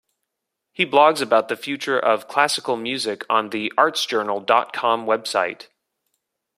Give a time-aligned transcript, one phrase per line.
[0.71, 5.67] He blogs about the future of classical music on the ArtsJournal dot com website.